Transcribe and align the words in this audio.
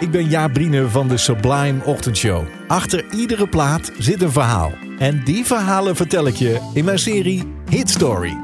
ik 0.00 0.10
ben 0.10 0.28
Jaap 0.28 0.52
Brine 0.52 0.88
van 0.88 1.08
de 1.08 1.16
Sublime 1.16 1.84
Ochtendshow. 1.84 2.44
Achter 2.66 3.04
iedere 3.10 3.48
plaat 3.48 3.90
zit 3.98 4.22
een 4.22 4.32
verhaal. 4.32 4.72
En 4.98 5.24
die 5.24 5.44
verhalen 5.44 5.96
vertel 5.96 6.26
ik 6.26 6.34
je 6.34 6.70
in 6.74 6.84
mijn 6.84 6.98
serie 6.98 7.52
Hit 7.68 7.90
Story. 7.90 8.36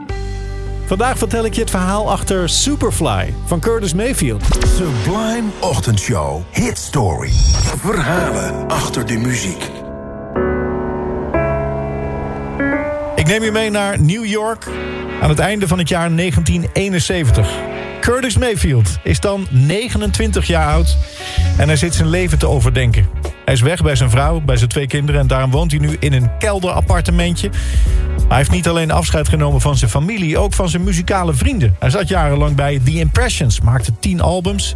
Vandaag 0.86 1.18
vertel 1.18 1.44
ik 1.44 1.54
je 1.54 1.60
het 1.60 1.70
verhaal 1.70 2.10
achter 2.10 2.48
Superfly 2.48 3.34
van 3.46 3.60
Curtis 3.60 3.94
Mayfield. 3.94 4.44
Sublime 4.76 5.48
Ochtendshow. 5.60 6.42
Hit 6.50 6.78
Story. 6.78 7.30
Verhalen 7.78 8.68
achter 8.68 9.06
de 9.06 9.18
muziek. 9.18 9.70
Ik 13.16 13.26
neem 13.26 13.42
je 13.42 13.50
mee 13.52 13.70
naar 13.70 14.00
New 14.00 14.24
York 14.24 14.66
aan 15.20 15.28
het 15.28 15.38
einde 15.38 15.68
van 15.68 15.78
het 15.78 15.88
jaar 15.88 16.16
1971. 16.16 17.71
Curtis 18.02 18.38
Mayfield 18.38 18.98
is 19.02 19.20
dan 19.20 19.46
29 19.50 20.46
jaar 20.46 20.72
oud 20.72 20.96
en 21.58 21.66
hij 21.66 21.76
zit 21.76 21.94
zijn 21.94 22.08
leven 22.08 22.38
te 22.38 22.48
overdenken. 22.48 23.08
Hij 23.44 23.54
is 23.54 23.60
weg 23.60 23.82
bij 23.82 23.96
zijn 23.96 24.10
vrouw, 24.10 24.40
bij 24.40 24.56
zijn 24.56 24.68
twee 24.68 24.86
kinderen... 24.86 25.20
en 25.20 25.26
daarom 25.26 25.50
woont 25.50 25.70
hij 25.70 25.80
nu 25.80 25.96
in 26.00 26.12
een 26.12 26.38
kelderappartementje. 26.38 27.50
hij 28.28 28.36
heeft 28.36 28.50
niet 28.50 28.68
alleen 28.68 28.90
afscheid 28.90 29.28
genomen 29.28 29.60
van 29.60 29.76
zijn 29.76 29.90
familie... 29.90 30.38
ook 30.38 30.52
van 30.52 30.68
zijn 30.68 30.84
muzikale 30.84 31.34
vrienden. 31.34 31.76
Hij 31.78 31.90
zat 31.90 32.08
jarenlang 32.08 32.56
bij 32.56 32.80
The 32.84 32.98
Impressions, 32.98 33.60
maakte 33.60 33.92
tien 34.00 34.20
albums. 34.20 34.74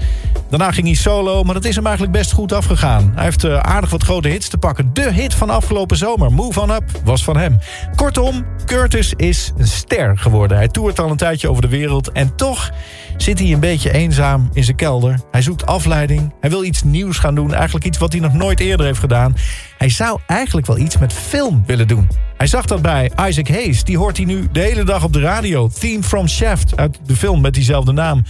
Daarna 0.51 0.73
ging 0.73 0.87
hij 0.87 0.97
solo, 0.97 1.43
maar 1.43 1.55
dat 1.55 1.65
is 1.65 1.77
hem 1.77 1.87
eigenlijk 1.87 2.17
best 2.17 2.33
goed 2.33 2.53
afgegaan. 2.53 3.13
Hij 3.15 3.25
heeft 3.25 3.45
uh, 3.45 3.59
aardig 3.59 3.91
wat 3.91 4.03
grote 4.03 4.29
hits 4.29 4.49
te 4.49 4.59
pakken. 4.59 4.91
De 4.93 5.13
hit 5.13 5.35
van 5.35 5.51
afgelopen 5.51 5.97
zomer, 5.97 6.33
Move 6.33 6.61
On 6.61 6.71
Up, 6.71 6.85
was 7.05 7.25
van 7.25 7.37
hem. 7.37 7.59
Kortom, 7.95 8.45
Curtis 8.65 9.13
is 9.17 9.53
een 9.57 9.67
ster 9.67 10.19
geworden. 10.19 10.57
Hij 10.57 10.69
toert 10.69 11.01
al 11.01 11.11
een 11.11 11.17
tijdje 11.17 11.51
over 11.51 11.63
de 11.63 11.69
wereld 11.69 12.13
en 12.13 12.37
toch 12.37 12.71
zit 13.17 13.39
hij 13.39 13.53
een 13.53 13.61
beetje 13.61 13.93
eenzaam 13.93 14.49
in 14.53 14.65
zijn 14.65 14.77
kelder. 14.77 15.21
Hij 15.31 15.43
zoekt 15.43 15.67
afleiding. 15.67 16.35
Hij 16.41 16.51
wil 16.51 16.65
iets 16.65 16.83
nieuws 16.83 17.19
gaan 17.19 17.35
doen. 17.35 17.55
Eigenlijk 17.55 17.85
iets 17.85 17.99
wat 17.99 18.13
hij 18.13 18.21
nog 18.21 18.33
nooit 18.33 18.61
eerder 18.61 18.87
heeft 18.87 18.99
gedaan. 18.99 19.37
Hij 19.79 19.89
zou 19.89 20.21
eigenlijk 20.27 20.67
wel 20.67 20.79
iets 20.79 20.99
met 20.99 21.13
film 21.13 21.63
willen 21.67 21.89
doen. 21.89 22.09
Hij 22.37 22.47
zag 22.47 22.65
dat 22.65 22.83
bij 22.83 23.11
Isaac 23.29 23.49
Hayes. 23.49 23.85
Die 23.85 23.99
hoort 23.99 24.17
hij 24.17 24.27
nu 24.27 24.49
de 24.53 24.61
hele 24.61 24.85
dag 24.85 25.05
op 25.05 25.13
de 25.13 25.21
radio. 25.21 25.69
Theme 25.69 26.03
from 26.03 26.29
Shaft 26.29 26.77
uit 26.77 26.99
de 27.07 27.17
film 27.17 27.41
met 27.41 27.55
diezelfde 27.55 27.93
naam. 27.93 28.25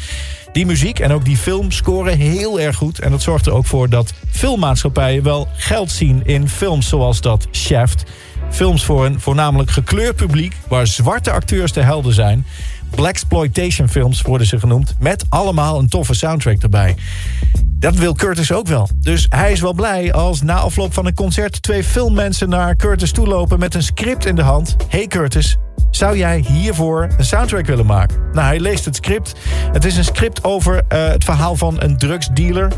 Die 0.53 0.67
muziek 0.67 0.99
en 0.99 1.13
ook 1.13 1.25
die 1.25 1.37
film 1.37 1.71
scoren 1.71 2.19
heel 2.19 2.61
erg 2.61 2.77
goed. 2.77 2.99
En 2.99 3.11
dat 3.11 3.23
zorgt 3.23 3.47
er 3.47 3.53
ook 3.53 3.67
voor 3.67 3.89
dat 3.89 4.13
filmmaatschappijen 4.31 5.23
wel 5.23 5.49
geld 5.53 5.91
zien 5.91 6.23
in 6.25 6.49
films 6.49 6.89
zoals 6.89 7.21
dat 7.21 7.47
Shaft. 7.53 8.05
Films 8.51 8.85
voor 8.85 9.07
een 9.07 9.21
voornamelijk 9.21 9.71
gekleurd 9.71 10.17
publiek... 10.17 10.57
waar 10.69 10.87
zwarte 10.87 11.31
acteurs 11.31 11.73
de 11.73 11.83
helden 11.83 12.15
zijn. 12.15 12.47
Blaxploitation 12.91 13.89
films 13.89 14.23
worden 14.23 14.47
ze 14.47 14.59
genoemd... 14.59 14.95
met 14.99 15.25
allemaal 15.29 15.79
een 15.79 15.89
toffe 15.89 16.15
soundtrack 16.15 16.63
erbij. 16.63 16.97
Dat 17.79 17.95
wil 17.95 18.15
Curtis 18.15 18.53
ook 18.53 18.67
wel. 18.67 18.89
Dus 19.01 19.27
hij 19.29 19.53
is 19.53 19.61
wel 19.61 19.73
blij 19.73 20.13
als 20.13 20.43
na 20.43 20.55
afloop 20.55 20.95
van 20.95 21.07
een 21.07 21.15
concert... 21.15 21.63
twee 21.63 21.85
filmmensen 21.85 22.49
naar 22.49 22.77
Curtis 22.77 23.13
toelopen 23.13 23.59
met 23.59 23.75
een 23.75 23.83
script 23.83 24.27
in 24.27 24.35
de 24.35 24.43
hand. 24.43 24.77
Hey 24.89 25.07
Curtis, 25.07 25.57
zou 25.91 26.17
jij 26.17 26.45
hiervoor 26.49 27.09
een 27.19 27.25
soundtrack 27.25 27.67
willen 27.67 27.87
maken? 27.87 28.19
Nou, 28.33 28.47
hij 28.47 28.61
leest 28.61 28.85
het 28.85 28.97
script. 28.97 29.35
Het 29.73 29.85
is 29.85 29.97
een 29.97 30.05
script 30.05 30.45
over 30.45 30.75
uh, 30.75 31.07
het 31.07 31.25
verhaal 31.25 31.57
van 31.57 31.83
een 31.83 31.97
drugsdealer... 31.97 32.73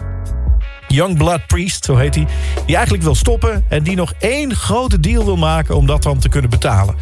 Youngblood 0.88 1.46
Priest, 1.46 1.84
zo 1.84 1.96
heet 1.96 2.14
hij... 2.14 2.26
die 2.66 2.74
eigenlijk 2.74 3.04
wil 3.04 3.14
stoppen 3.14 3.64
en 3.68 3.82
die 3.82 3.96
nog 3.96 4.12
één 4.18 4.54
grote 4.54 5.00
deal 5.00 5.24
wil 5.24 5.36
maken... 5.36 5.76
om 5.76 5.86
dat 5.86 6.02
dan 6.02 6.18
te 6.18 6.28
kunnen 6.28 6.50
betalen. 6.50 6.94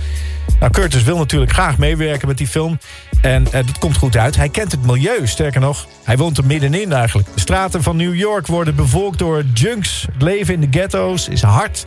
Nou, 0.60 0.72
Curtis 0.72 1.02
wil 1.02 1.16
natuurlijk 1.16 1.52
graag 1.52 1.78
meewerken 1.78 2.28
met 2.28 2.38
die 2.38 2.46
film. 2.46 2.78
En 3.20 3.42
uh, 3.42 3.52
dat 3.52 3.78
komt 3.78 3.96
goed 3.96 4.16
uit. 4.16 4.36
Hij 4.36 4.48
kent 4.48 4.72
het 4.72 4.86
milieu, 4.86 5.26
sterker 5.26 5.60
nog. 5.60 5.86
Hij 6.04 6.16
woont 6.16 6.38
er 6.38 6.44
middenin 6.44 6.92
eigenlijk. 6.92 7.28
De 7.34 7.40
straten 7.40 7.82
van 7.82 7.96
New 7.96 8.14
York 8.14 8.46
worden 8.46 8.74
bevolkt 8.74 9.18
door 9.18 9.44
junks. 9.54 10.06
Het 10.12 10.22
leven 10.22 10.54
in 10.54 10.60
de 10.60 10.78
ghetto's 10.78 11.28
is 11.28 11.42
hard. 11.42 11.86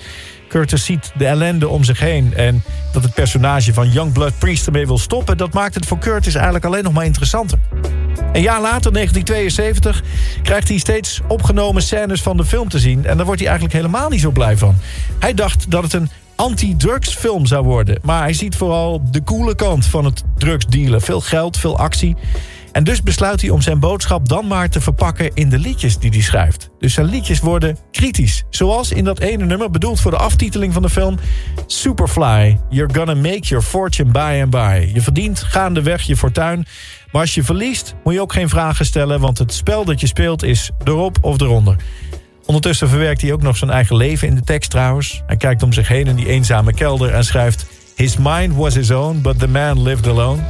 Curtis 0.49 0.85
ziet 0.85 1.11
de 1.15 1.25
ellende 1.25 1.67
om 1.67 1.83
zich 1.83 1.99
heen. 1.99 2.33
En 2.35 2.63
dat 2.91 3.03
het 3.03 3.13
personage 3.13 3.73
van 3.73 3.91
Youngblood 3.91 4.37
Priest 4.37 4.65
ermee 4.65 4.87
wil 4.87 4.97
stoppen... 4.97 5.37
dat 5.37 5.53
maakt 5.53 5.75
het 5.75 5.85
voor 5.85 5.97
Curtis 5.97 6.35
eigenlijk 6.35 6.65
alleen 6.65 6.83
nog 6.83 6.93
maar 6.93 7.05
interessanter. 7.05 7.59
Een 8.33 8.41
jaar 8.41 8.61
later, 8.61 8.93
1972, 8.93 10.03
krijgt 10.43 10.67
hij 10.67 10.77
steeds 10.77 11.21
opgenomen 11.27 11.81
scènes 11.81 12.21
van 12.21 12.37
de 12.37 12.45
film 12.45 12.69
te 12.69 12.79
zien... 12.79 13.05
en 13.05 13.17
daar 13.17 13.25
wordt 13.25 13.41
hij 13.41 13.49
eigenlijk 13.49 13.79
helemaal 13.79 14.09
niet 14.09 14.21
zo 14.21 14.31
blij 14.31 14.57
van. 14.57 14.75
Hij 15.19 15.33
dacht 15.33 15.71
dat 15.71 15.83
het 15.83 15.93
een 15.93 16.09
anti-drugsfilm 16.39 17.45
zou 17.45 17.63
worden. 17.63 17.99
Maar 18.03 18.21
hij 18.21 18.33
ziet 18.33 18.55
vooral 18.55 19.01
de 19.11 19.23
coole 19.23 19.55
kant 19.55 19.85
van 19.85 20.05
het 20.05 20.23
drugsdealen. 20.37 21.01
Veel 21.01 21.21
geld, 21.21 21.57
veel 21.57 21.77
actie. 21.77 22.15
En 22.71 22.83
dus 22.83 23.03
besluit 23.03 23.41
hij 23.41 23.49
om 23.49 23.61
zijn 23.61 23.79
boodschap 23.79 24.29
dan 24.29 24.47
maar 24.47 24.69
te 24.69 24.81
verpakken 24.81 25.31
in 25.33 25.49
de 25.49 25.59
liedjes 25.59 25.97
die 25.97 26.09
hij 26.09 26.21
schrijft. 26.21 26.69
Dus 26.79 26.93
zijn 26.93 27.05
liedjes 27.05 27.39
worden 27.39 27.77
kritisch. 27.91 28.43
Zoals 28.49 28.91
in 28.91 29.03
dat 29.03 29.19
ene 29.19 29.45
nummer, 29.45 29.69
bedoeld 29.69 29.99
voor 29.99 30.11
de 30.11 30.17
aftiteling 30.17 30.73
van 30.73 30.81
de 30.81 30.89
film... 30.89 31.17
Superfly, 31.65 32.59
you're 32.69 32.93
gonna 32.93 33.15
make 33.15 33.41
your 33.41 33.63
fortune 33.63 34.11
by 34.11 34.39
and 34.41 34.49
by. 34.49 34.91
Je 34.93 35.01
verdient 35.01 35.39
gaandeweg 35.39 36.01
je 36.01 36.17
fortuin. 36.17 36.65
Maar 37.11 37.21
als 37.21 37.35
je 37.35 37.43
verliest, 37.43 37.95
moet 38.03 38.13
je 38.13 38.21
ook 38.21 38.33
geen 38.33 38.49
vragen 38.49 38.85
stellen... 38.85 39.19
want 39.19 39.37
het 39.37 39.53
spel 39.53 39.85
dat 39.85 39.99
je 39.99 40.07
speelt 40.07 40.43
is 40.43 40.71
erop 40.83 41.17
of 41.21 41.41
eronder. 41.41 41.75
Ondertussen 42.49 42.89
verwerkt 42.89 43.21
hij 43.21 43.33
ook 43.33 43.41
nog 43.41 43.57
zijn 43.57 43.71
eigen 43.71 43.95
leven 43.95 44.27
in 44.27 44.35
de 44.35 44.41
tekst 44.41 44.69
trouwens. 44.69 45.21
Hij 45.25 45.37
kijkt 45.37 45.63
om 45.63 45.73
zich 45.73 45.87
heen 45.87 46.07
in 46.07 46.15
die 46.15 46.27
eenzame 46.27 46.73
kelder 46.73 47.13
en 47.13 47.23
schrijft... 47.23 47.65
His 47.95 48.17
mind 48.17 48.55
was 48.55 48.73
his 48.73 48.91
own, 48.91 49.21
but 49.21 49.39
the 49.39 49.47
man 49.47 49.81
lived 49.81 50.07
alone. 50.07 50.41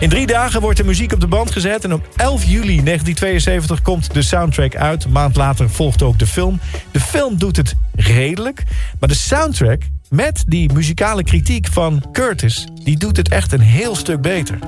In 0.00 0.08
drie 0.08 0.26
dagen 0.26 0.60
wordt 0.60 0.76
de 0.76 0.84
muziek 0.84 1.12
op 1.12 1.20
de 1.20 1.26
band 1.26 1.50
gezet... 1.50 1.84
en 1.84 1.92
op 1.92 2.08
11 2.16 2.44
juli 2.44 2.82
1972 2.82 3.82
komt 3.82 4.14
de 4.14 4.22
soundtrack 4.22 4.76
uit. 4.76 5.04
Een 5.04 5.12
maand 5.12 5.36
later 5.36 5.70
volgt 5.70 6.02
ook 6.02 6.18
de 6.18 6.26
film. 6.26 6.60
De 6.90 7.00
film 7.00 7.38
doet 7.38 7.56
het 7.56 7.74
redelijk, 7.94 8.62
maar 9.00 9.08
de 9.08 9.14
soundtrack... 9.14 9.82
met 10.10 10.44
die 10.46 10.72
muzikale 10.72 11.24
kritiek 11.24 11.66
van 11.66 12.04
Curtis... 12.12 12.66
die 12.84 12.96
doet 12.96 13.16
het 13.16 13.28
echt 13.28 13.52
een 13.52 13.60
heel 13.60 13.96
stuk 13.96 14.20
beter. 14.20 14.58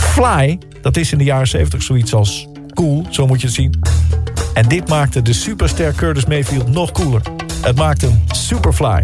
Fly, 0.00 0.58
dat 0.82 0.96
is 0.96 1.12
in 1.12 1.18
de 1.18 1.24
jaren 1.24 1.48
70 1.48 1.82
zoiets 1.82 2.14
als 2.14 2.48
cool, 2.72 3.06
zo 3.10 3.26
moet 3.26 3.40
je 3.40 3.46
het 3.46 3.56
zien... 3.56 3.82
En 4.54 4.68
dit 4.68 4.88
maakte 4.88 5.22
de 5.22 5.32
superster 5.32 5.94
Curtis 5.94 6.26
Mayfield 6.26 6.68
nog 6.68 6.92
cooler. 6.92 7.22
Het 7.60 7.76
maakte 7.76 8.06
hem 8.06 8.24
Superfly. 8.26 9.02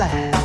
slide. 0.00 0.39